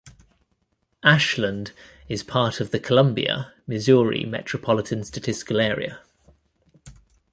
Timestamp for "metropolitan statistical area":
4.25-5.99